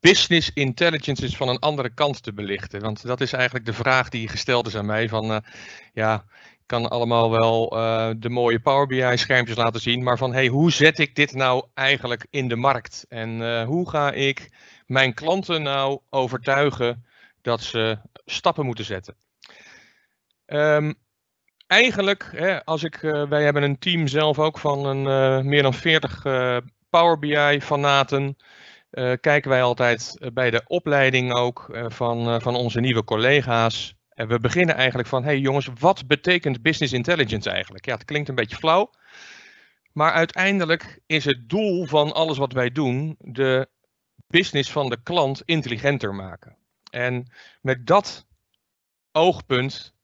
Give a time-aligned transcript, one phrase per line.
[0.00, 2.80] business intelligence is van een andere kant te belichten.
[2.80, 5.08] Want dat is eigenlijk de vraag die gesteld is aan mij.
[5.08, 5.36] Van uh,
[5.92, 10.02] ja, ik kan allemaal wel uh, de mooie Power BI schermpjes laten zien.
[10.02, 13.06] Maar van hey, hoe zet ik dit nou eigenlijk in de markt?
[13.08, 14.50] En uh, hoe ga ik
[14.86, 17.06] mijn klanten nou overtuigen
[17.42, 19.16] dat ze stappen moeten zetten?
[20.46, 20.94] Um,
[21.66, 22.96] eigenlijk, hè, als ik,
[23.28, 26.22] wij hebben een team zelf ook van een, meer dan 40
[26.90, 28.36] Power BI fanaten.
[28.94, 33.94] Uh, kijken wij altijd eh, bij de opleiding ook uh, van, van onze nieuwe collega's.
[34.08, 37.86] En we beginnen eigenlijk van, hey jongens, wat betekent business intelligence eigenlijk?
[37.86, 38.90] Ja, het klinkt een beetje flauw.
[39.92, 43.68] Maar uiteindelijk is het doel van alles wat wij doen, de
[44.26, 46.56] business van de klant intelligenter maken.
[46.90, 48.26] En met dat
[49.12, 49.94] oogpunt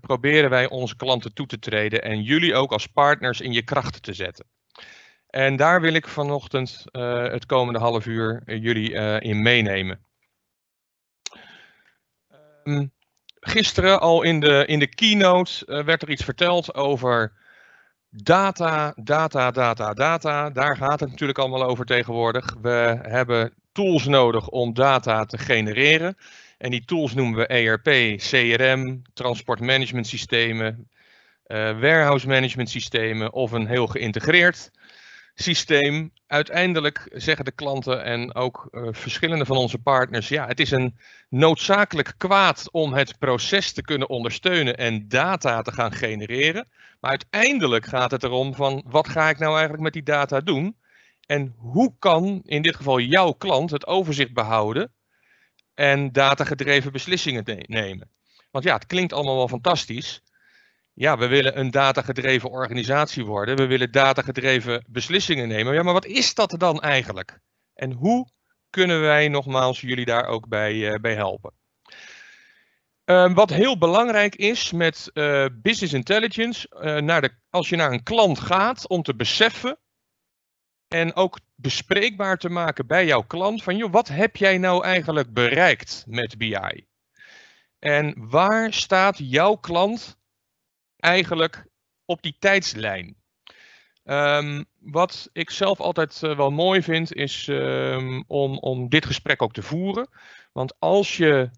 [0.00, 4.02] proberen wij onze klanten toe te treden en jullie ook als partners in je kracht
[4.02, 4.46] te zetten.
[5.38, 10.00] En daar wil ik vanochtend uh, het komende half uur uh, jullie uh, in meenemen.
[12.64, 12.92] Um,
[13.40, 17.32] gisteren al in de, in de keynote werd er iets verteld over
[18.10, 20.50] data, data, data, data.
[20.50, 22.56] Daar gaat het natuurlijk allemaal over tegenwoordig.
[22.60, 26.16] We hebben tools nodig om data te genereren.
[26.56, 30.90] En die tools noemen we ERP, CRM, transportmanagement systemen,
[31.46, 34.70] warehouse management systemen of een heel geïntegreerd
[35.42, 36.12] systeem.
[36.26, 40.98] Uiteindelijk zeggen de klanten en ook uh, verschillende van onze partners, ja, het is een
[41.28, 46.68] noodzakelijk kwaad om het proces te kunnen ondersteunen en data te gaan genereren.
[47.00, 50.76] Maar uiteindelijk gaat het erom van, wat ga ik nou eigenlijk met die data doen?
[51.26, 54.92] En hoe kan in dit geval jouw klant het overzicht behouden
[55.74, 58.10] en datagedreven beslissingen nemen?
[58.50, 60.22] Want ja, het klinkt allemaal wel fantastisch
[60.98, 63.56] ja, we willen een datagedreven organisatie worden.
[63.56, 65.74] We willen datagedreven beslissingen nemen.
[65.74, 67.40] Ja, maar wat is dat dan eigenlijk?
[67.74, 68.28] En hoe
[68.70, 71.52] kunnen wij nogmaals jullie daar ook bij, uh, bij helpen?
[73.04, 77.92] Uh, wat heel belangrijk is met uh, business intelligence, uh, naar de, als je naar
[77.92, 79.78] een klant gaat om te beseffen
[80.88, 85.32] en ook bespreekbaar te maken bij jouw klant van joh, wat heb jij nou eigenlijk
[85.32, 86.86] bereikt met BI?
[87.78, 90.17] En waar staat jouw klant
[90.98, 91.66] eigenlijk
[92.04, 93.16] op die tijdslijn.
[94.04, 99.42] Um, wat ik zelf altijd uh, wel mooi vind, is um, om, om dit gesprek
[99.42, 100.08] ook te voeren.
[100.52, 101.50] Want als je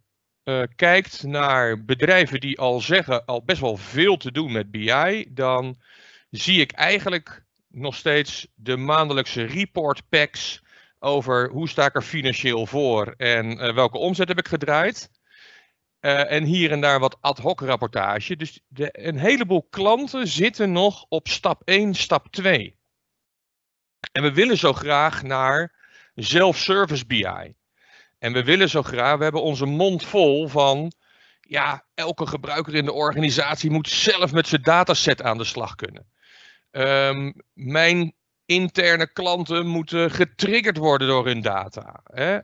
[0.44, 5.26] uh, kijkt naar bedrijven die al zeggen al best wel veel te doen met BI,
[5.30, 5.78] dan
[6.30, 10.62] zie ik eigenlijk nog steeds de maandelijkse report packs
[10.98, 15.10] over hoe sta ik er financieel voor en uh, welke omzet heb ik gedraaid.
[16.00, 18.36] Uh, en hier en daar wat ad hoc rapportage.
[18.36, 22.78] Dus de, een heleboel klanten zitten nog op stap 1, stap 2.
[24.12, 25.74] En we willen zo graag naar
[26.14, 27.54] self-service BI.
[28.18, 30.92] En we willen zo graag, we hebben onze mond vol van,
[31.40, 36.10] ja, elke gebruiker in de organisatie moet zelf met zijn dataset aan de slag kunnen.
[36.70, 42.00] Um, mijn interne klanten moeten getriggerd worden door hun data.
[42.04, 42.38] Hè?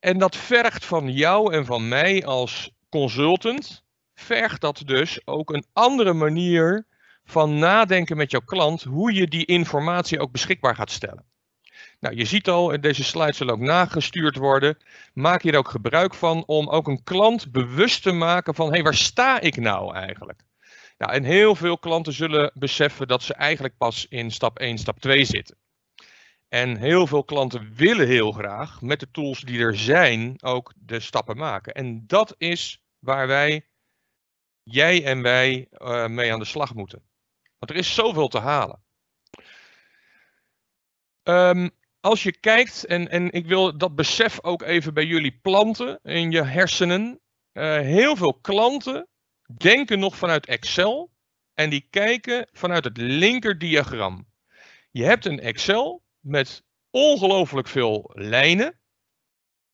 [0.00, 3.84] En dat vergt van jou en van mij als consultant,
[4.14, 6.86] vergt dat dus ook een andere manier
[7.24, 11.24] van nadenken met jouw klant, hoe je die informatie ook beschikbaar gaat stellen.
[12.00, 14.78] Nou, je ziet al, deze slides zullen ook nagestuurd worden.
[15.14, 18.82] Maak hier ook gebruik van om ook een klant bewust te maken van, hé, hey,
[18.82, 20.42] waar sta ik nou eigenlijk?
[20.98, 25.00] Nou, en heel veel klanten zullen beseffen dat ze eigenlijk pas in stap 1, stap
[25.00, 25.56] 2 zitten.
[26.50, 31.00] En heel veel klanten willen heel graag met de tools die er zijn ook de
[31.00, 31.74] stappen maken.
[31.74, 33.66] En dat is waar wij,
[34.62, 37.02] jij en wij, uh, mee aan de slag moeten.
[37.58, 38.82] Want er is zoveel te halen.
[41.22, 46.00] Um, als je kijkt, en, en ik wil dat besef ook even bij jullie planten
[46.02, 47.20] in je hersenen.
[47.52, 49.08] Uh, heel veel klanten
[49.56, 51.10] denken nog vanuit Excel
[51.54, 54.28] en die kijken vanuit het linkerdiagram.
[54.90, 58.80] Je hebt een Excel met ongelooflijk veel lijnen.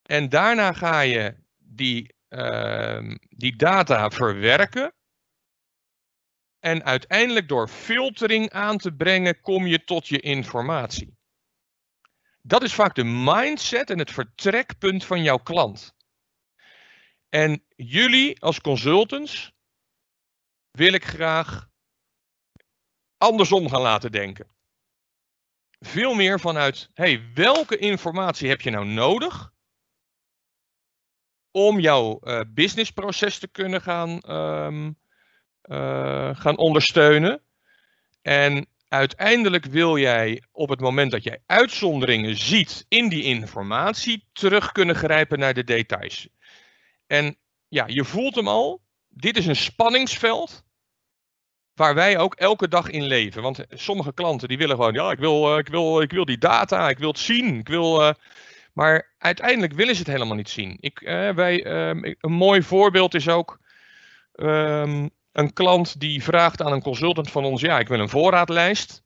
[0.03, 4.95] En daarna ga je die, uh, die data verwerken.
[6.59, 11.16] En uiteindelijk door filtering aan te brengen kom je tot je informatie.
[12.43, 15.95] Dat is vaak de mindset en het vertrekpunt van jouw klant.
[17.28, 19.53] En jullie als consultants
[20.71, 21.69] wil ik graag
[23.16, 24.56] andersom gaan laten denken
[25.81, 29.55] veel meer vanuit, hey, welke informatie heb je nou nodig
[31.51, 34.99] om jouw uh, businessproces te kunnen gaan, um,
[35.63, 37.43] uh, gaan ondersteunen.
[38.23, 44.72] En uiteindelijk wil jij op het moment dat jij uitzonderingen ziet in die informatie terug
[44.72, 46.29] kunnen grijpen naar de details.
[47.07, 47.37] En
[47.69, 48.83] ja, je voelt hem al.
[49.09, 50.66] Dit is een spanningsveld
[51.77, 53.43] waar wij ook elke dag in leven.
[53.43, 56.39] Want sommige klanten die willen gewoon, ja, ik wil, uh, ik wil, ik wil die
[56.39, 58.03] data, ik wil het zien, ik wil.
[58.03, 58.13] Uh,
[58.73, 60.77] maar uiteindelijk willen ze het helemaal niet zien.
[60.81, 63.59] Ik, uh, wij, ehm, een mooi voorbeeld is ook
[64.34, 69.03] um, een klant die vraagt aan een consultant van ons, ja, ik wil een voorraadlijst.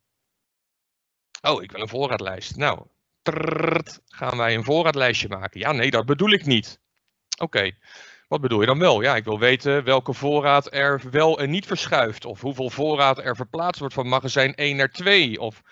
[1.43, 2.57] Oh, ik wil een voorraadlijst.
[2.57, 2.87] Nou,
[3.23, 5.61] trrrt, gaan wij een voorraadlijstje maken.
[5.61, 6.81] Ja, nee, dat bedoel ik niet.
[7.39, 7.71] Oké,
[8.31, 9.01] wat bedoel je dan wel?
[9.01, 12.25] Ja, ik wil weten welke voorraad er wel en niet verschuift.
[12.25, 15.41] Of hoeveel voorraad er verplaatst wordt van magazijn 1 naar 2.
[15.41, 15.63] Of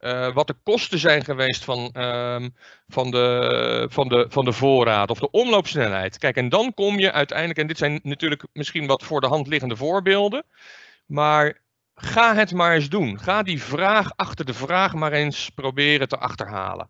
[0.00, 2.44] uh, wat de kosten zijn geweest van, uh,
[2.88, 6.18] van, de, van, de, van de voorraad of de omloopsnelheid.
[6.18, 9.46] Kijk, en dan kom je uiteindelijk, en dit zijn natuurlijk misschien wat voor de hand
[9.46, 10.44] liggende voorbeelden,
[11.06, 11.60] maar
[11.94, 13.18] ga het maar eens doen.
[13.18, 16.88] Ga die vraag achter de vraag maar eens proberen te achterhalen.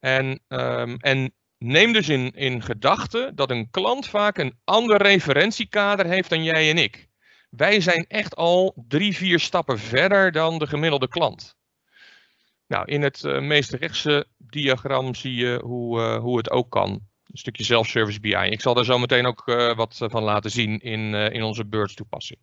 [0.00, 6.06] En, um, en neem dus in, in gedachten dat een klant vaak een ander referentiekader
[6.06, 7.08] heeft dan jij en ik.
[7.50, 11.56] Wij zijn echt al drie, vier stappen verder dan de gemiddelde klant.
[12.66, 16.90] Nou, in het uh, meest rechtse diagram zie je hoe, uh, hoe het ook kan.
[16.90, 18.36] Een stukje self-service BI.
[18.50, 21.94] Ik zal daar zo meteen ook uh, wat van laten zien in, in onze Birds
[21.94, 22.40] toepassing.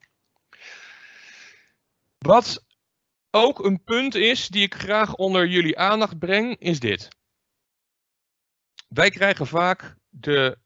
[2.18, 2.66] Wat
[3.32, 7.08] ook een punt is die ik graag onder jullie aandacht breng, is dit.
[8.94, 10.58] Wij krijgen vaak de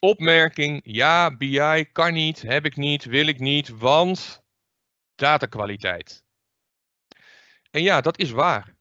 [0.00, 4.42] opmerking, ja, BI kan niet, heb ik niet, wil ik niet, want
[5.14, 6.24] datakwaliteit.
[7.70, 8.76] En ja, dat is waar.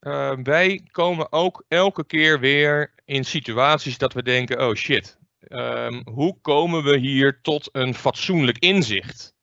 [0.00, 6.02] Uh, wij komen ook elke keer weer in situaties dat we denken: oh shit, um,
[6.04, 9.34] hoe komen we hier tot een fatsoenlijk inzicht?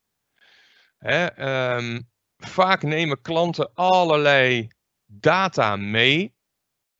[0.98, 1.46] Hè,
[1.76, 4.68] um, vaak nemen klanten allerlei
[5.06, 6.35] data mee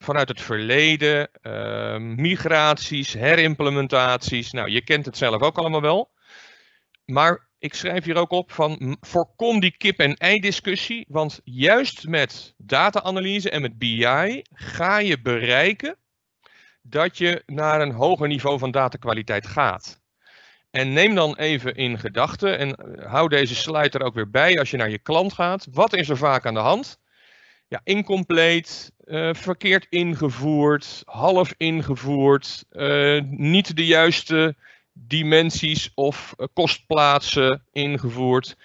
[0.06, 4.53] vanuit het verleden, uh, migraties, herimplementaties.
[4.53, 6.11] Nou, je kent het zelf ook allemaal wel.
[7.05, 13.50] Maar ik schrijf hier ook op van voorkom die kip-en-ei discussie, want juist met data-analyse
[13.50, 15.97] en met BI ga je bereiken
[16.82, 20.00] dat je naar een hoger niveau van datakwaliteit gaat.
[20.70, 24.58] En neem dan even in gedachten en eh, hou deze slide er ook weer bij
[24.58, 25.67] als je naar je klant gaat.
[25.70, 26.99] Wat is er vaak aan de hand?
[27.68, 34.56] Ja, incompleet, uh, verkeerd ingevoerd, half ingevoerd, uh, niet de juiste
[34.92, 38.56] dimensies of eh, kostplaatsen ingevoerd.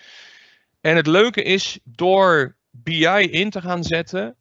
[0.82, 4.36] En het leuke is, door BI in te gaan zetten,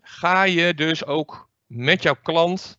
[0.00, 2.78] ga je dus ook met jouw klant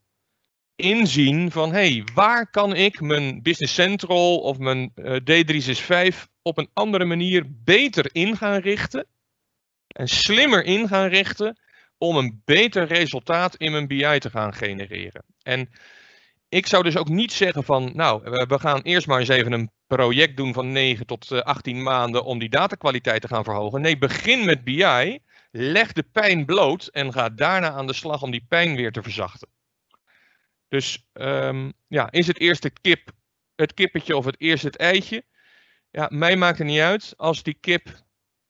[0.76, 6.70] inzien van hey, waar kan ik mijn Business Central of mijn uh, D365 op een
[6.74, 9.08] andere manier beter in gaan richten
[9.96, 11.58] en slimmer in gaan richten
[11.98, 15.24] om een beter resultaat in mijn BI te gaan genereren.
[15.42, 15.70] En
[16.50, 19.72] ik zou dus ook niet zeggen van, nou, we gaan eerst maar eens even een
[19.88, 23.82] project doen van 9 tot 18 eh, maanden om die datakwaliteit te gaan verhogen.
[23.82, 25.20] Nee, begin met BI,
[25.52, 29.04] leg de pijn bloot en ga daarna aan de slag om die pijn weer te
[29.04, 29.48] verzachten.
[30.68, 33.12] Dus um, ja, is het eerst kip
[33.56, 35.24] het kippetje of het eerst het eitje?
[35.92, 38.04] Ja, mij maakt het niet uit als die kip,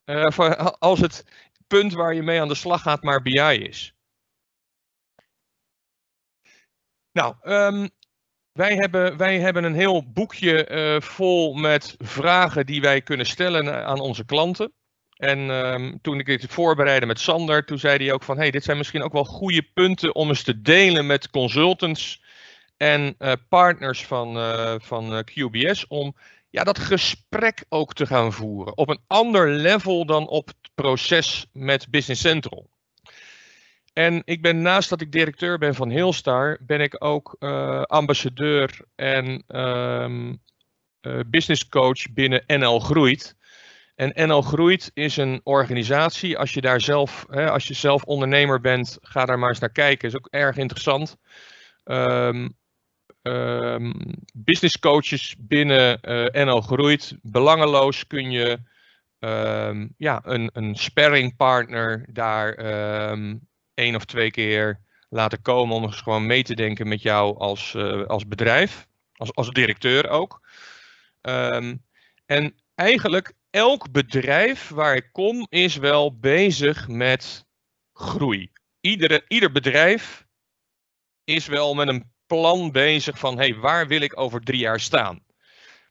[0.05, 1.25] uh, als het
[1.67, 3.93] punt waar je mee aan de slag gaat maar BI is.
[7.11, 7.89] Nou, um,
[8.51, 13.85] wij, hebben, wij hebben een heel boekje uh, vol met vragen die wij kunnen stellen
[13.85, 14.73] aan onze klanten.
[15.15, 18.63] En um, toen ik dit voorbereidde met Sander, toen zei hij ook van, hey, dit
[18.63, 22.23] zijn misschien ook wel goede punten om eens te delen met consultants
[22.77, 23.17] en
[23.49, 24.37] partners van,
[24.81, 26.15] van QBS, om
[26.55, 28.77] ja, dat gesprek ook te gaan voeren.
[28.77, 32.69] Op een ander level dan op het proces met Business Central.
[33.93, 38.79] En ik ben naast dat ik directeur ben van Hillstar, ben ik ook uh, ambassadeur
[38.95, 40.41] en um,
[41.27, 43.35] business coach binnen NL Groeit.
[43.95, 48.61] En NL Groeit is een organisatie, als je daar zelf, hè, als je zelf ondernemer
[48.61, 50.07] bent, ga daar maar eens naar kijken.
[50.07, 51.17] Is ook erg interessant.
[51.83, 52.55] Um,
[54.33, 58.59] business coaches binnen uh, NL Groeit, belangeloos kun je
[59.97, 62.53] ja, een, een sparringpartner daar
[63.73, 64.79] één of twee keer
[65.09, 69.33] laten komen om eens gewoon mee te denken met jou als, uh, als bedrijf, als,
[69.33, 70.41] als directeur ook.
[72.25, 77.45] En eigenlijk elk bedrijf waar ik kom is wel bezig met
[77.93, 78.51] groei.
[78.81, 80.25] Iedere, ieder bedrijf
[81.23, 85.19] is wel met een plan bezig van hey, waar wil ik over drie jaar staan.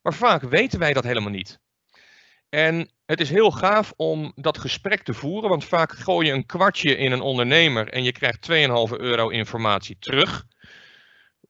[0.03, 1.59] Maar vaak weten wij dat helemaal niet.
[2.49, 6.47] En het is heel gaaf om dat gesprek te voeren, want vaak gooi je een
[6.47, 10.45] kwartje in een ondernemer en je krijgt 2,5 euro informatie terug.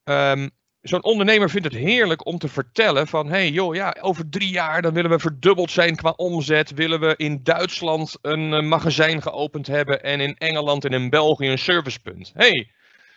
[0.04, 0.50] Um,
[0.84, 4.82] Zo'n ondernemer vindt het heerlijk om te vertellen van, hey joh, ja, over drie jaar
[4.82, 9.66] dan willen we verdubbeld zijn qua omzet, willen we in Duitsland een eh, magazijn geopend
[9.66, 12.30] hebben en in Engeland en in België een servicepunt.
[12.34, 12.70] Hey,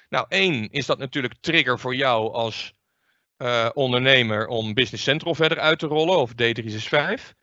[0.09, 2.73] nou één is dat natuurlijk trigger voor jou als
[3.37, 7.35] uh, ondernemer om Business Central verder uit te rollen of D365.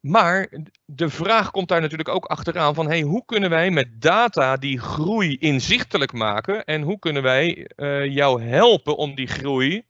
[0.00, 0.52] Maar
[0.84, 4.80] de vraag komt daar natuurlijk ook achteraan van hey, hoe kunnen wij met data die
[4.80, 9.86] groei inzichtelijk maken en hoe kunnen wij uh, jou helpen om die groei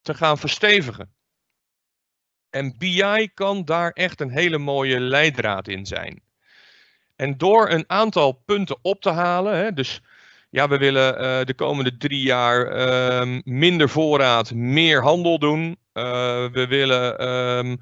[0.00, 1.14] te gaan verstevigen.
[2.50, 6.22] En BI kan daar echt een hele mooie leidraad in zijn.
[7.16, 10.00] En door een aantal punten op te halen, hè, dus
[10.52, 15.78] ja, we willen uh, de komende drie jaar uh, minder voorraad, meer handel doen.
[15.92, 16.04] Uh,
[16.52, 17.80] we willen um,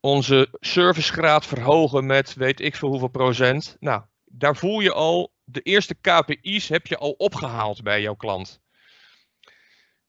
[0.00, 3.76] onze servicegraad verhogen met weet ik veel hoeveel procent.
[3.80, 8.60] Nou, daar voel je al, de eerste KPI's heb je al opgehaald bij jouw klant.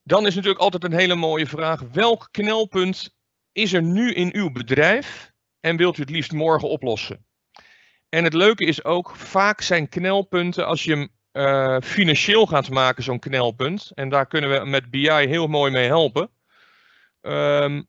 [0.02, 3.16] Dan is natuurlijk altijd een hele mooie vraag, welk knelpunt
[3.52, 7.26] is er nu in uw bedrijf en wilt u het liefst morgen oplossen?
[8.08, 13.02] En het leuke is ook, vaak zijn knelpunten, als je hem uh, financieel gaat maken,
[13.02, 16.30] zo'n knelpunt, en daar kunnen we met BI heel mooi mee helpen,
[17.20, 17.86] um,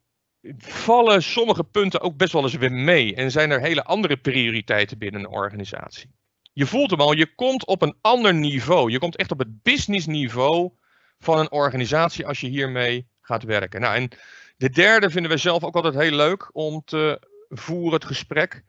[0.58, 4.98] vallen sommige punten ook best wel eens weer mee en zijn er hele andere prioriteiten
[4.98, 6.10] binnen een organisatie.
[6.52, 8.90] Je voelt hem al, je komt op een ander niveau.
[8.90, 10.70] Je komt echt op het business niveau
[11.18, 13.80] van een organisatie als je hiermee gaat werken.
[13.80, 14.08] Nou, en
[14.56, 18.64] de derde vinden we zelf ook altijd heel leuk om te voeren, het gesprek.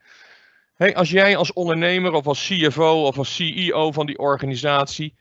[0.75, 5.15] Hey, als jij als ondernemer of als CFO of als CEO van die organisatie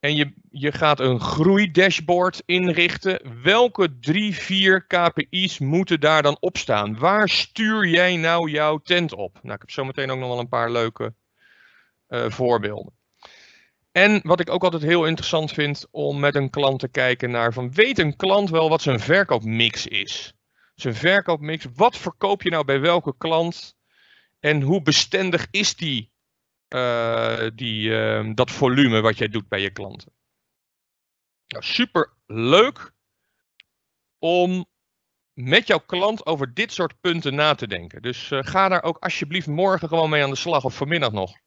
[0.00, 3.42] en je, je gaat een groeidashboard inrichten.
[3.42, 6.98] Welke drie, vier KPI's moeten daar dan op staan?
[6.98, 9.38] Waar stuur jij nou jouw tent op?
[9.42, 11.14] Nou, ik heb zo meteen ook nog wel een paar leuke
[12.08, 12.92] uh, voorbeelden.
[13.92, 17.52] En wat ik ook altijd heel interessant vind om met een klant te kijken naar
[17.52, 20.34] van weet een klant wel wat zijn verkoopmix is?
[20.74, 23.76] Zijn verkoopmix, wat verkoop je nou bij welke klant
[24.42, 26.10] en hoe bestendig is die
[26.74, 30.12] uh, die, uh, dat volume wat jij doet bij je klanten.
[31.46, 32.92] Nou, super leuk
[34.18, 34.66] om
[35.32, 38.02] met jouw klant over dit soort punten na te denken.
[38.02, 41.38] Dus uh, ga daar ook alsjeblieft morgen gewoon mee aan de slag of vanmiddag nog.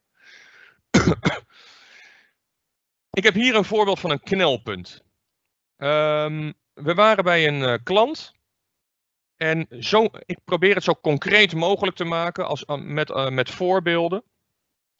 [3.10, 5.04] Ik heb hier een voorbeeld van een knelpunt.
[5.76, 8.34] Um, we waren bij een uh, klant.
[9.36, 14.24] En zo, ik probeer het zo concreet mogelijk te maken als, met, uh, met voorbeelden.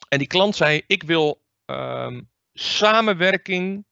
[0.08, 3.84] En die klant zei: Ik wil um, samenwerking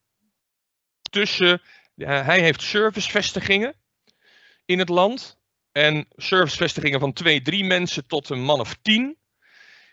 [1.10, 1.62] tussen.
[1.96, 3.74] Uh, hij heeft servicevestigingen
[4.64, 5.38] in het land.
[5.72, 9.18] En servicevestigingen van twee, drie mensen tot een man of tien.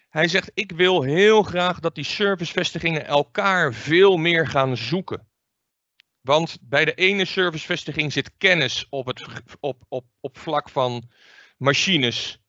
[0.10, 5.31] Hij zegt: Ik wil heel graag dat die servicevestigingen elkaar veel meer gaan zoeken.
[6.22, 9.24] Want bij de ene servicevestiging zit kennis op, het,
[9.60, 11.10] op, op, op vlak van
[11.58, 12.42] machines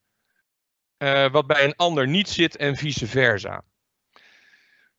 [1.02, 3.64] uh, wat bij een ander niet zit en vice versa.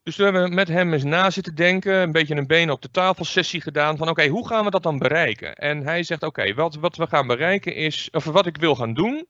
[0.03, 2.91] Dus we hebben met hem eens na zitten denken, een beetje een benen op de
[2.91, 5.55] tafel sessie gedaan van oké, hoe gaan we dat dan bereiken?
[5.55, 8.93] En hij zegt oké, wat, wat we gaan bereiken is, of wat ik wil gaan
[8.93, 9.27] doen,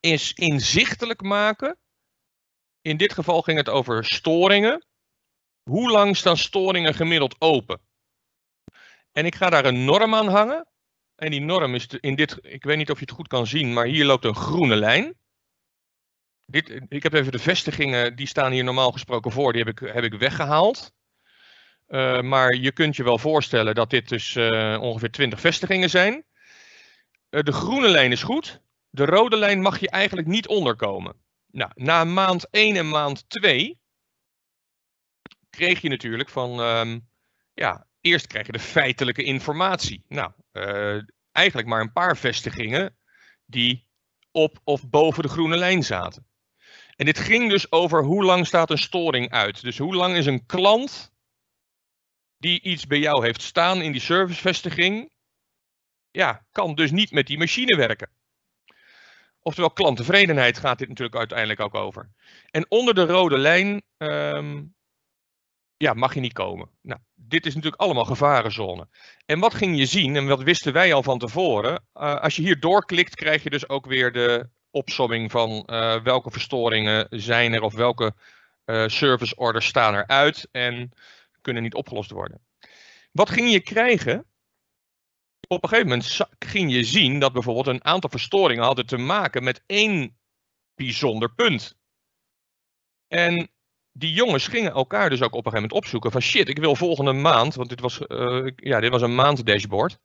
[0.00, 1.78] is inzichtelijk maken.
[2.80, 4.86] In dit geval ging het over storingen.
[5.68, 7.80] Hoe lang staan storingen gemiddeld open?
[9.12, 10.66] En ik ga daar een norm aan hangen.
[11.14, 13.72] En die norm is in dit, ik weet niet of je het goed kan zien,
[13.72, 15.14] maar hier loopt een groene lijn.
[16.46, 19.88] Dit, ik heb even de vestigingen, die staan hier normaal gesproken voor, die heb ik,
[19.92, 20.92] heb ik weggehaald.
[21.88, 26.24] Uh, maar je kunt je wel voorstellen dat dit dus uh, ongeveer 20 vestigingen zijn.
[27.30, 28.60] Uh, de groene lijn is goed.
[28.90, 31.16] De rode lijn mag je eigenlijk niet onderkomen.
[31.46, 33.78] Nou, na maand 1 en maand 2
[35.58, 37.08] kreeg je natuurlijk van, um,
[37.54, 40.04] ja, eerst krijg je de feitelijke informatie.
[40.08, 42.96] Nou, uh, eigenlijk maar een paar vestigingen
[43.46, 43.86] die
[44.30, 46.26] op of boven de groene lijn zaten.
[46.96, 49.62] En dit ging dus over hoe lang staat een storing uit.
[49.62, 51.12] Dus hoe lang is een klant
[52.36, 55.10] die iets bij jou heeft staan in die servicevestiging,
[56.10, 58.10] ja, kan dus niet met die machine werken.
[59.40, 62.10] Oftewel klanttevredenheid gaat dit natuurlijk uiteindelijk ook over.
[62.50, 64.76] En onder de rode lijn um,
[65.78, 66.70] ja, mag je niet komen.
[66.82, 68.88] Nou, dit is natuurlijk allemaal gevarenzone.
[69.26, 72.42] En wat ging je zien, en wat wisten wij al van tevoren, uh, als je
[72.42, 77.62] hier doorklikt krijg je dus ook weer de opsomming van uh, welke verstoringen zijn er
[77.62, 78.14] of welke
[78.66, 80.92] uh, service orders staan er uit en
[81.40, 82.40] kunnen niet opgelost worden.
[83.12, 84.26] Wat ging je krijgen?
[85.48, 89.44] op een gegeven moment ging je zien dat bijvoorbeeld een aantal verstoringen hadden te maken
[89.44, 90.18] met één
[90.74, 91.76] bijzonder punt.
[93.08, 93.50] En
[93.98, 96.76] die jongens gingen elkaar dus ook op een gegeven moment opzoeken van shit, ik wil
[96.76, 99.98] volgende maand, want dit was, uh, ja, dit was een maand dashboard.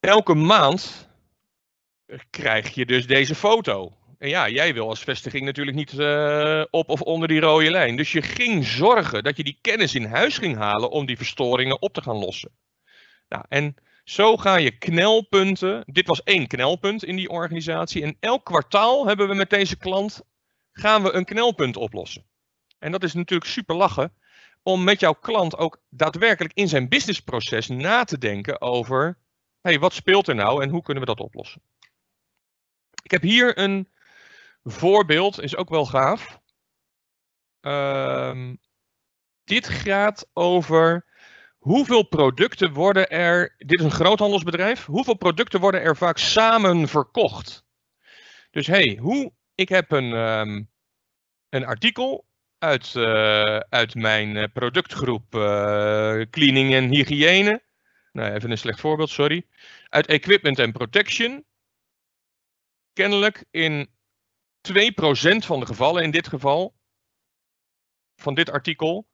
[0.00, 1.08] Elke maand
[2.30, 3.92] krijg je dus deze foto.
[4.18, 7.96] En ja, jij wil als vestiging natuurlijk niet uh, op of onder die rode lijn.
[7.96, 11.82] Dus je ging zorgen dat je die kennis in huis ging halen om die verstoringen
[11.82, 12.50] op te gaan lossen.
[13.28, 15.82] Nou, en zo ga je knelpunten.
[15.86, 18.02] Dit was één knelpunt in die organisatie.
[18.02, 20.22] En elk kwartaal hebben we met deze klant
[20.72, 22.29] gaan we een knelpunt oplossen.
[22.80, 24.12] En dat is natuurlijk super lachen
[24.62, 29.18] om met jouw klant ook daadwerkelijk in zijn businessproces na te denken over
[29.60, 31.62] hey, wat speelt er nou en hoe kunnen we dat oplossen.
[33.02, 33.88] Ik heb hier een
[34.62, 36.40] voorbeeld, is ook wel gaaf.
[37.60, 38.52] Uh,
[39.44, 41.06] dit gaat over
[41.58, 47.64] hoeveel producten worden er, dit is een groothandelsbedrijf, hoeveel producten worden er vaak samen verkocht?
[48.50, 50.70] Dus hey, hoe, ik heb een, um,
[51.48, 52.28] een artikel
[52.60, 55.40] uit, uh, uit mijn eh, productgroep uh,
[56.30, 57.62] cleaning en hygiëne.
[58.12, 59.46] Nou, even een slecht voorbeeld, sorry.
[59.88, 61.44] Uit equipment en protection.
[62.92, 63.90] Kennelijk in 2%
[65.36, 66.74] van de gevallen, in dit geval,
[68.16, 69.08] van dit artikel,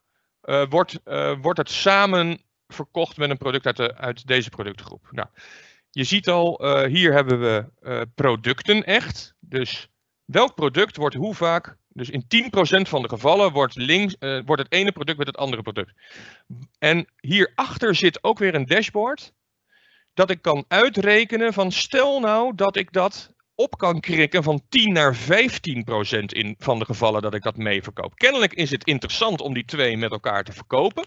[0.68, 1.00] wordt,
[1.40, 5.08] wordt het samen verkocht met een product uit, de, uit deze productgroep.
[5.10, 5.28] Nou,
[5.90, 9.34] je ziet al, hier hebben we producten echt.
[9.40, 9.88] Dus
[10.24, 14.62] welk product wordt hoe vaak dus in 10% van de gevallen wordt, links, uh, wordt
[14.62, 15.92] het ene product met het andere product.
[16.78, 19.32] En hierachter zit ook weer een dashboard.
[20.14, 24.92] Dat ik kan uitrekenen van stel nou dat ik dat op kan krikken van 10
[24.92, 25.18] naar 15%
[26.26, 28.14] in van de gevallen dat ik dat mee verkoop.
[28.14, 31.04] Kennelijk is het interessant om die twee met elkaar te verkopen.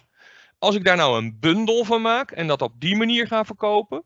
[0.58, 4.04] Als ik daar nou een bundel van maak en dat op die manier ga verkopen.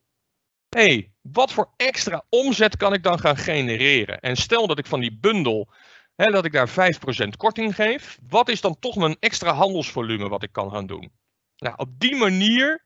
[0.69, 4.19] Hey, wat voor extra omzet kan ik dan gaan genereren?
[4.19, 5.69] En stel dat ik van die bundel
[6.15, 8.19] Dat ik daar 5% korting geef.
[8.27, 11.11] Wat is dan toch mijn extra handelsvolume wat ik kan gaan doen?
[11.57, 12.85] Nou, op die manier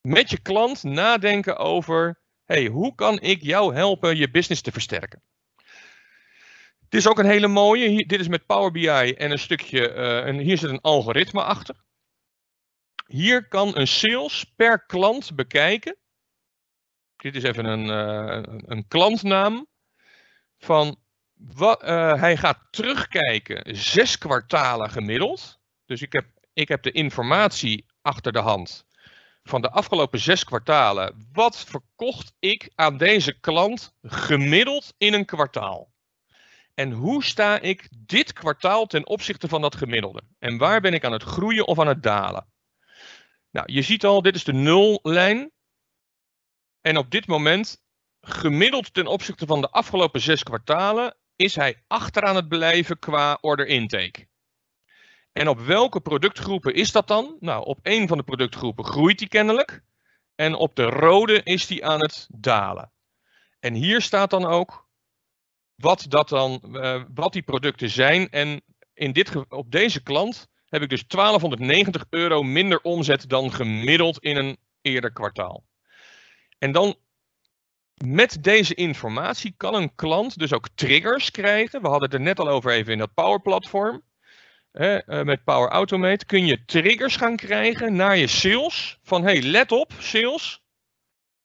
[0.00, 5.22] met je klant nadenken over, hey, hoe kan ik jou helpen je business te versterken?
[6.88, 8.06] Dit is ook een hele mooie.
[8.06, 11.76] Dit is met Power BI en een stukje, uh, en hier zit een algoritme achter.
[13.06, 15.96] Hier kan een sales per klant bekijken.
[17.16, 19.66] Dit is even een, uh, een klantnaam.
[20.58, 20.96] Van
[21.58, 25.60] uh, hij gaat terugkijken, zes kwartalen gemiddeld.
[25.86, 28.86] Dus ik heb, ik heb de informatie achter de hand
[29.42, 31.28] van de afgelopen zes kwartalen.
[31.32, 35.92] Wat verkocht ik aan deze klant gemiddeld in een kwartaal?
[36.74, 40.22] En hoe sta ik dit kwartaal ten opzichte van dat gemiddelde?
[40.38, 42.46] En waar ben ik aan het groeien of aan het dalen?
[43.50, 45.50] Nou, je ziet al, dit is de nullijn.
[46.80, 47.82] En op dit moment,
[48.20, 53.66] gemiddeld ten opzichte van de afgelopen zes kwartalen, is hij achteraan het blijven qua order
[53.66, 54.26] intake.
[55.32, 57.36] En op welke productgroepen is dat dan?
[57.40, 59.82] Nou, op een van de productgroepen groeit hij kennelijk.
[60.34, 62.92] En op de rode is hij aan het dalen.
[63.60, 64.88] En hier staat dan ook
[65.74, 68.30] wat, dat dan, uh, wat die producten zijn.
[68.30, 68.62] En
[68.94, 74.36] in dit, op deze klant heb ik dus 1290 euro minder omzet dan gemiddeld in
[74.36, 75.64] een eerder kwartaal.
[76.58, 76.96] En dan
[78.06, 81.82] met deze informatie kan een klant dus ook triggers krijgen.
[81.82, 84.02] We hadden het er net al over even in dat Power Platform.
[84.72, 88.98] Eh, met Power Automate kun je triggers gaan krijgen naar je sales.
[89.02, 90.62] Van hey, let op, sales.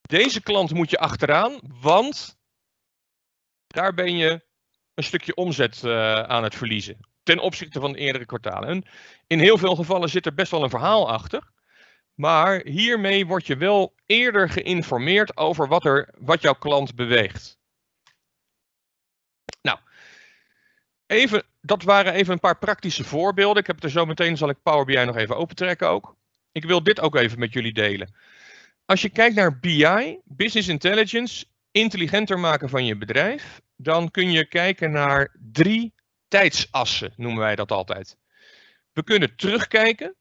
[0.02, 2.38] Deze klant moet je achteraan, want
[3.67, 4.46] daar ben je
[4.93, 6.98] een stukje omzet uh, aan het verliezen.
[7.24, 8.70] Ten opzichte van de eerdere kwartalen.
[8.70, 8.86] En
[9.28, 11.52] in heel veel gevallen zit er best wel een verhaal achter.
[12.17, 17.60] Maar hiermee word je wel eerder geïnformeerd over wat, er, wat jouw klant beweegt.
[19.62, 19.80] Nou,
[21.08, 23.62] even, dat waren even een paar praktische voorbeelden.
[23.62, 26.15] Ik heb er zo meteen, zal ik Power BI nog even opentrekken ook.
[26.51, 28.15] Ik wil dit ook even met jullie delen.
[28.86, 34.45] Als je kijkt naar BI, Business Intelligence, intelligenter maken van je bedrijf, dan kun je
[34.45, 35.93] kijken naar drie
[36.27, 38.17] tijdsassen, noemen wij dat altijd.
[38.93, 40.15] We kunnen terugkijken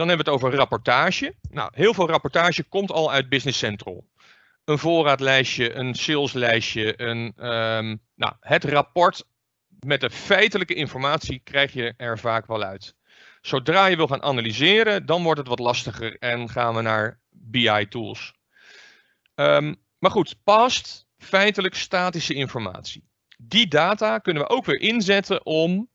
[0.00, 1.34] dan hebben we het over rapportage.
[1.50, 4.06] Nou, heel veel rapportage komt al uit Business Central.
[4.64, 9.24] Een voorraadlijstje, een saleslijstje, een, um, nou, het rapport
[9.80, 12.94] met de feitelijke informatie krijg je er vaak wel uit.
[13.40, 18.34] Zodra je wil gaan analyseren, dan wordt het wat lastiger en gaan we naar BI-tools.
[19.34, 23.08] Ehm, maar goed, past feitelijk statische informatie.
[23.38, 25.88] Die data kunnen we ook weer inzetten om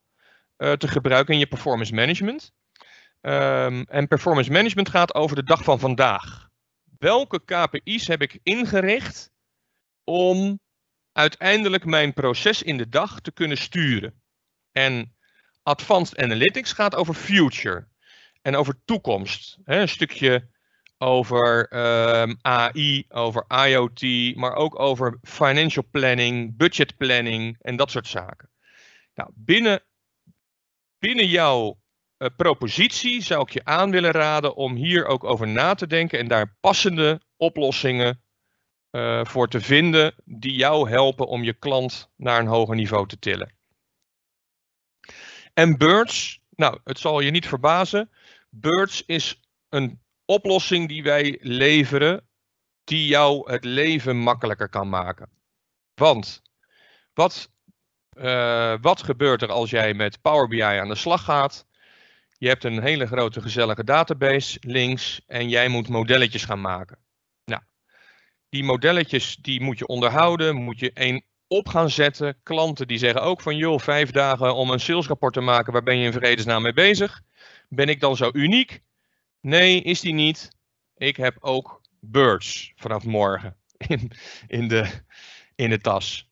[0.58, 2.54] uh, te gebruiken in je performance management.
[3.26, 6.50] Um, en performance management gaat over de dag van vandaag.
[6.98, 9.32] welke KPI's heb ik ingericht
[10.04, 10.60] om
[11.12, 14.22] uiteindelijk mijn proces in de dag te kunnen sturen.
[14.72, 15.16] En
[15.64, 17.88] Advanced Analytics gaat over future
[18.42, 19.58] en over toekomst.
[19.64, 20.50] Een stukje
[20.98, 28.08] over ehm, AI, over IoT, maar ook over financial planning, budget planning en dat soort
[28.08, 28.50] zaken.
[29.14, 29.84] Nou, binnen,
[31.00, 31.84] binnen jouw
[32.18, 36.20] uh, propositie zou ik je aan willen raden om hier ook over na te denken
[36.20, 38.22] en daar passende oplossingen
[38.92, 43.20] uh, voor te vinden die jou helpen om je klant naar een hoger niveau te
[43.20, 43.54] tillen.
[45.54, 48.10] En Birds, nou, het zal je niet verbazen.
[48.50, 52.28] Birds is een oplossing die wij leveren
[52.84, 55.30] die jou het leven makkelijker kan maken.
[55.94, 56.42] Want
[57.14, 57.52] wat,
[58.18, 61.68] uh, wat gebeurt er als jij met Power BI aan de slag gaat?
[62.38, 66.98] Je hebt een hele grote gezellige database links en jij moet modelletjes gaan maken.
[67.46, 67.62] Nou,
[68.50, 72.38] die modelletjes die moet je onderhouden, moet je één op gaan zetten.
[72.44, 75.98] Klanten die zeggen ook van joh, vijf dagen om een salesrapport te maken, waar ben
[75.98, 77.22] je in vredesnaam mee bezig?
[77.70, 78.82] Ben ik dan zo uniek?
[79.42, 80.50] Nee, is die niet.
[80.98, 84.12] Ik heb ook birds vanaf morgen in,
[84.48, 85.02] in, de,
[85.56, 86.30] in de tas.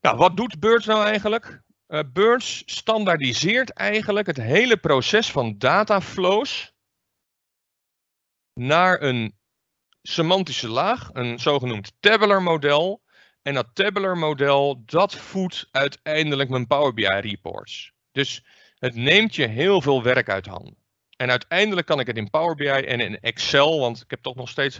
[0.00, 1.62] Nou, wat doet Birds nou eigenlijk?
[1.90, 6.72] Uh, Birds standaardiseert eigenlijk het hele proces van dataflows
[8.52, 9.38] naar een
[10.02, 13.02] semantische laag, een zogenoemd tabular model.
[13.42, 17.92] En dat tabular model, dat voedt uiteindelijk mijn Power BI reports.
[18.12, 18.44] Dus
[18.78, 20.79] het neemt je heel veel werk uit handen.
[21.20, 24.34] En uiteindelijk kan ik het in Power BI en in Excel, want ik heb toch
[24.34, 24.78] nog steeds,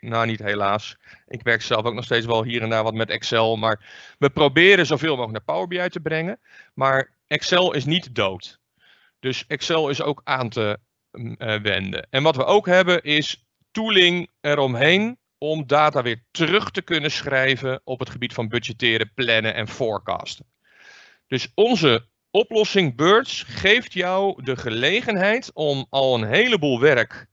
[0.00, 3.10] nou niet helaas, ik werk zelf ook nog steeds wel hier en daar wat met
[3.10, 3.84] Excel, maar
[4.18, 6.40] we proberen zoveel mogelijk naar Power BI te brengen.
[6.74, 8.60] Maar Excel is niet dood.
[9.18, 10.78] Dus Excel is ook aan te
[11.12, 12.06] uh, wenden.
[12.10, 17.80] En wat we ook hebben is tooling eromheen om data weer terug te kunnen schrijven
[17.84, 20.46] op het gebied van budgetteren, plannen en forecasten.
[21.26, 27.28] Dus onze oplossing Birds geeft jou de gelegenheid om al een heleboel werk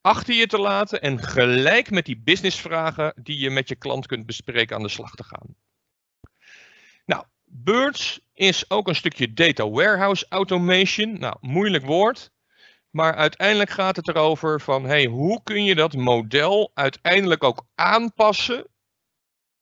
[0.00, 4.26] achter je te laten en gelijk met die businessvragen die je met je klant kunt
[4.26, 5.56] bespreken aan de slag te gaan.
[7.06, 11.18] Nou, Birds is ook een stukje data warehouse automation.
[11.18, 12.32] Nou, moeilijk woord.
[12.90, 18.66] Maar uiteindelijk gaat het erover van hey, hoe kun je dat model uiteindelijk ook aanpassen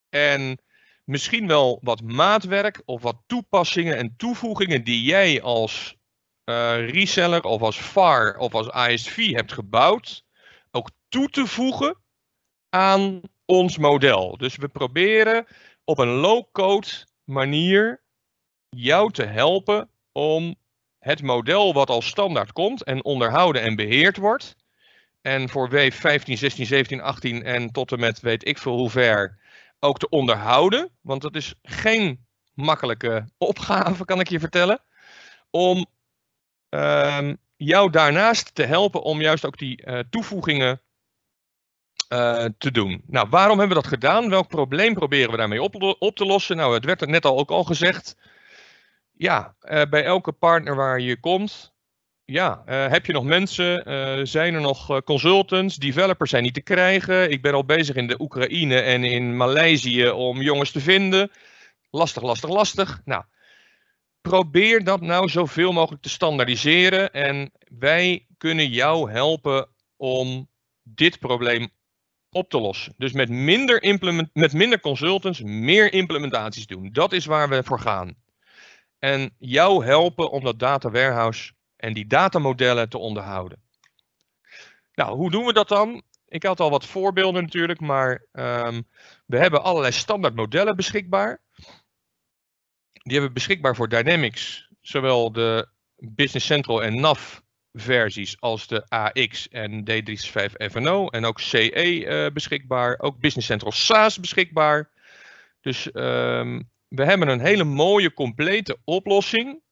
[0.09, 0.62] en
[1.05, 5.97] misschien wel wat maatwerk of wat toepassingen en toevoegingen die jij als
[6.45, 10.25] uh, reseller of als VAR of als ISV hebt gebouwd,
[10.71, 11.97] ook toe te voegen
[12.69, 14.37] aan ons model.
[14.37, 15.47] Dus we proberen
[15.85, 16.89] op een low-code
[17.25, 18.03] manier
[18.69, 20.55] jou te helpen om
[20.99, 24.57] het model wat al standaard komt en onderhouden en beheerd wordt.
[25.21, 28.91] En voor W 15, 16, 17, 18 en tot en met weet ik veel hoe
[28.91, 29.39] ver
[29.83, 30.91] ook te onderhouden.
[31.01, 34.81] Want dat is geen makkelijke opgave, kan ik je vertellen.
[35.51, 35.87] Om
[36.69, 40.81] um, jou daarnaast te helpen om juist ook die uh, toevoegingen
[42.09, 43.03] uh, te doen.
[43.07, 44.29] Nou, waarom hebben we dat gedaan?
[44.29, 45.63] Welk probleem proberen we daarmee
[45.99, 46.57] op, te lossen?
[46.57, 48.17] Nou, het werd er net al ook al gezegd.
[49.13, 51.72] Ja, uh, bij elke partner waar je komt,
[52.33, 53.91] ja, uh, heb je nog mensen?
[53.91, 55.77] Uh, zijn er nog uh, consultants?
[55.77, 57.31] Developers zijn niet te krijgen.
[57.31, 61.31] Ik ben al bezig in de Oekraïne en in Maleisië om jongens te vinden.
[61.91, 63.01] Lastig, lastig, lastig.
[63.05, 63.25] Nou,
[64.21, 67.13] probeer dat nou zoveel mogelijk te standaardiseren.
[67.13, 70.49] En wij kunnen jou helpen om
[70.83, 71.69] dit probleem
[72.31, 72.95] op te lossen.
[72.97, 76.89] Dus met minder, implement met minder consultants, meer implementaties doen.
[76.93, 78.15] Dat is waar we voor gaan.
[78.99, 83.63] En jou helpen om dat data warehouse en die datamodellen te onderhouden.
[84.95, 86.03] Nou, hoe doen we dat dan?
[86.29, 88.87] Ik had al wat voorbeelden natuurlijk, maar um,
[89.27, 91.41] we hebben allerlei standaard modellen beschikbaar.
[92.93, 97.39] Die hebben we beschikbaar voor Dynamics, zowel de Business Central en NAV
[97.73, 102.99] versies als de AX en D365 FNO en ook CE uh, beschikbaar.
[102.99, 104.91] Ook Business Central SaaS beschikbaar.
[105.61, 109.63] Dus um, we hebben een hele mooie complete oplossing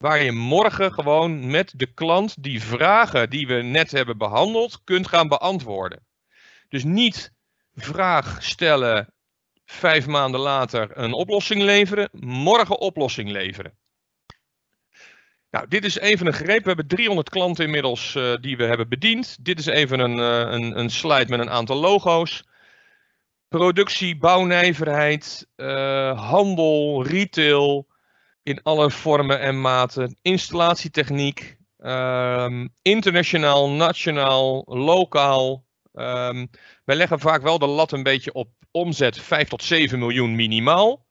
[0.00, 5.08] waar je morgen gewoon met de klant die vragen die we net hebben behandeld kunt
[5.08, 6.06] gaan beantwoorden.
[6.68, 7.32] Dus niet
[7.74, 9.12] vraag stellen,
[9.64, 13.78] vijf maanden later een oplossing leveren, morgen oplossing leveren.
[15.50, 16.60] Nou, dit is even een greep.
[16.62, 19.44] We hebben 300 klanten inmiddels uh, die we hebben bediend.
[19.44, 22.44] Dit is even een, uh, een, een, slide met een aantal logo's.
[23.48, 27.89] Productie, bouwnijverheid, uh, handel, retail,
[28.50, 30.16] in alle vormen en maten.
[30.22, 35.64] Installatietechniek, Ehm, internationaal, nationaal, lokaal.
[35.92, 36.46] Ehm,
[36.84, 41.06] wij leggen vaak wel de lat een beetje op omzet 5 tot 7 miljoen minimaal.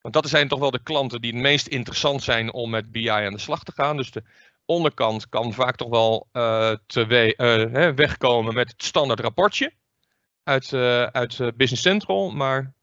[0.00, 3.08] Want dat zijn toch wel de klanten die het meest interessant zijn om met BI
[3.08, 3.96] aan de slag te gaan.
[3.96, 4.22] Dus de
[4.64, 9.72] onderkant kan vaak toch wel we uh, wegkomen met het standaard rapportje
[10.42, 12.30] uit, uh, uit Business Central.
[12.30, 12.74] Maar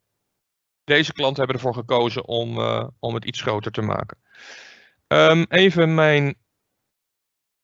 [0.90, 2.60] deze klanten hebben ervoor gekozen om,
[3.00, 4.18] om het iets groter te maken.
[5.08, 6.36] Um, even mijn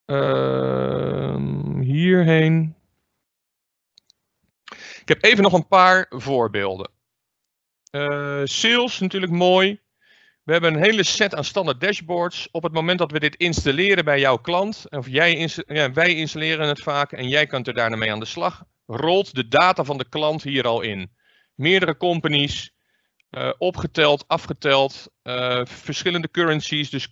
[0.05, 2.75] ehm, hierheen.
[5.01, 6.91] Ik heb even nog een paar voorbeelden.
[7.91, 9.79] Uh, sales, natuurlijk mooi.
[10.43, 12.47] We hebben een hele set aan standaard dashboards.
[12.51, 16.67] Op het moment dat we dit installeren bij jouw klant, of jij ja, wij installeren
[16.67, 19.97] het vaak en jij kunt er daarna mee aan de slag, rolt de data van
[19.97, 21.11] de klant hier al in.
[21.55, 22.74] Meerdere companies,
[23.31, 26.89] uh, opgeteld, afgeteld, uh, verschillende currencies.
[26.89, 27.09] Dus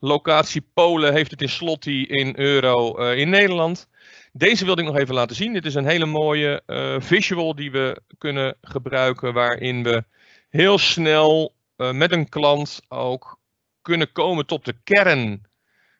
[0.00, 3.88] locatie Polen heeft het in slotty, in euro in Nederland.
[4.32, 5.52] Deze wilde ik nog even laten zien.
[5.52, 6.62] Dit is een hele mooie
[6.98, 10.04] visual die we kunnen gebruiken, waarin we
[10.48, 13.38] heel snel met een klant ook
[13.82, 15.46] kunnen komen tot de kern,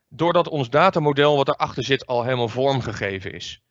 [0.08, 3.62] doordat ons datamodel wat erachter zit al helemaal vormgegeven is.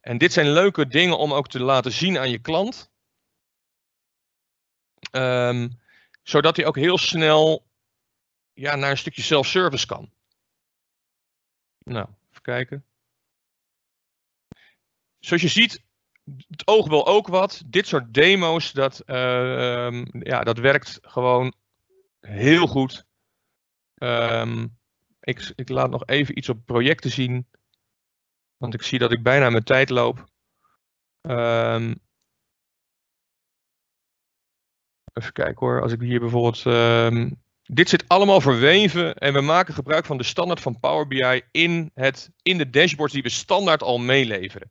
[0.00, 2.90] En dit zijn leuke dingen om ook te laten zien aan je klant,
[5.12, 5.80] um,
[6.22, 7.66] zodat hij ook heel snel
[8.52, 10.12] ja, naar een stukje self-service kan.
[11.78, 12.84] Nou, even kijken.
[15.18, 15.82] Zoals je ziet,
[16.48, 17.62] het oog wil ook wat.
[17.66, 21.54] Dit soort demo's, dat, uh, ja, dat werkt gewoon
[22.20, 23.04] heel goed.
[23.94, 24.78] Um,
[25.20, 27.46] ik, ik laat nog even iets op projecten zien.
[28.56, 30.28] Want ik zie dat ik bijna mijn tijd loop.
[35.14, 35.82] Even kijken hoor.
[35.82, 36.64] Als ik hier bijvoorbeeld.
[36.64, 41.42] Um, dit zit allemaal verweven en we maken gebruik van de standaard van Power BI
[41.50, 44.70] in, het, in de dashboards die we standaard al meeleveren.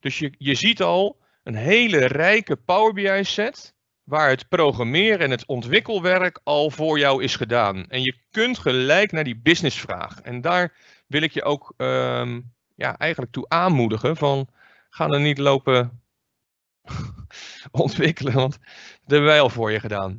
[0.00, 5.30] Dus je, je ziet al een hele rijke Power BI set waar het programmeren en
[5.30, 7.86] het ontwikkelwerk al voor jou is gedaan.
[7.88, 10.20] En je kunt gelijk naar die businessvraag.
[10.20, 10.74] En daar
[11.06, 14.48] wil ik je ook um, ja, eigenlijk toe aanmoedigen van
[14.90, 16.00] ga er niet lopen
[17.70, 20.16] ontwikkelen, want dat hebben wij al voor je gedaan.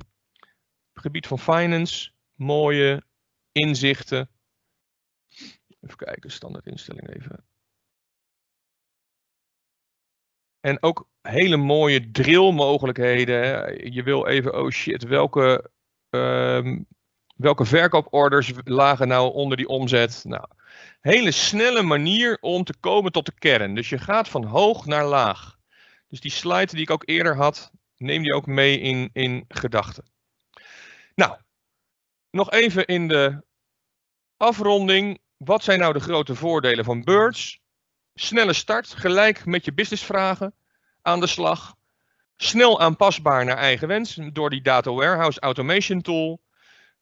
[0.94, 3.04] Het gebied van finance, mooie
[3.52, 4.30] inzichten.
[5.82, 7.46] Even kijken, standaard instelling even.
[10.60, 13.94] En ook hele mooie drillmogelijkheden.
[13.94, 15.70] Je wil even, oh shit, welke,
[16.10, 16.86] um,
[17.36, 20.22] welke verkooporders lagen nou onder die omzet?
[20.24, 20.46] Nou,
[21.02, 23.76] hele snelle manier om te komen tot de kern.
[23.76, 25.57] Dus je gaat van hoog naar laag.
[26.08, 30.06] Dus die slide die ik ook eerder had, neem die ook mee in, in gedachten.
[31.16, 31.38] Nou,
[32.32, 33.44] nog even in de
[34.38, 35.20] afronding.
[35.38, 37.60] Wat zijn nou de grote voordelen van Birds?
[38.14, 40.54] Snelle start, gelijk met je businessvragen
[41.02, 41.76] aan de slag.
[42.38, 46.42] Snel aanpasbaar naar eigen wens door die Data Warehouse Automation Tool.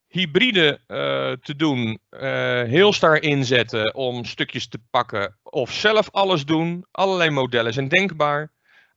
[0.07, 2.19] Hybride uh, te doen, uh,
[2.63, 6.85] heel star inzetten om stukjes te pakken of zelf alles doen.
[6.91, 8.51] Allerlei modellen zijn denkbaar.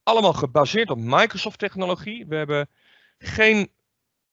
[0.08, 2.26] Allemaal gebaseerd op Microsoft technologie.
[2.26, 2.68] We hebben
[3.18, 3.70] geen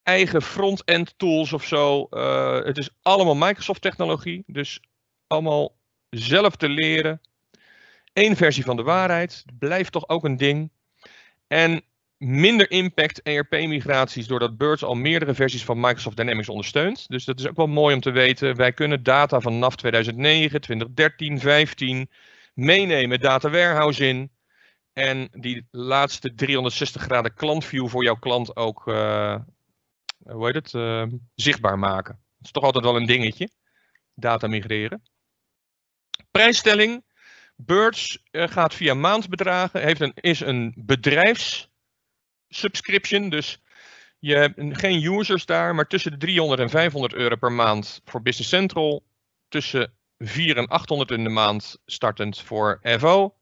[0.02, 2.06] eigen front-end tools of zo.
[2.10, 4.42] Uh, het is allemaal Microsoft technologie.
[4.46, 4.80] Dus
[5.26, 5.76] allemaal
[6.10, 7.20] zelf te leren.
[8.12, 9.44] Eén versie van de waarheid.
[9.58, 10.70] Blijft toch ook een ding.
[11.46, 11.82] En
[12.16, 17.08] minder impact ERP-migraties doordat Birds al meerdere versies van Microsoft Dynamics ondersteunt.
[17.08, 18.56] Dus dat is ook wel mooi om te weten.
[18.56, 22.10] Wij kunnen data van NAF 2009, 2013, 2015
[22.54, 24.30] meenemen, data warehouse in.
[24.96, 29.38] En die laatste 360 graden klantview voor jouw klant ook, uh,
[30.22, 31.04] hoe heet het, uh,
[31.34, 32.14] zichtbaar maken.
[32.14, 33.50] Dat is toch altijd wel een dingetje,
[34.14, 35.02] data migreren.
[36.30, 37.04] Prijsstelling.
[37.56, 43.28] Birds uh, gaat via maandbedragen, heeft een, is een bedrijfssubscription.
[43.28, 43.62] Dus
[44.18, 48.22] je hebt geen users daar, maar tussen de 300 en 500 euro per maand voor
[48.22, 49.04] Business Central.
[49.48, 53.34] Tussen 4 en 800 in de maand startend voor FO.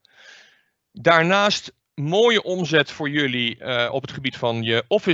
[1.00, 5.12] Daarnaast mooie omzet voor jullie uh, op het gebied van je Office